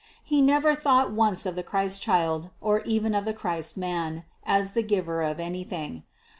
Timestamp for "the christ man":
3.23-4.23